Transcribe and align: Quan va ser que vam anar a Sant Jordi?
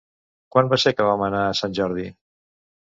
Quan 0.55 0.71
va 0.71 0.79
ser 0.85 0.95
que 1.01 1.07
vam 1.11 1.27
anar 1.29 1.45
a 1.51 1.55
Sant 1.63 1.79
Jordi? 1.83 2.11